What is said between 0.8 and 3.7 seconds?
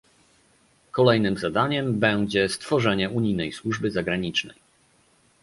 Kolejnym zadaniem będzie stworzenie unijnej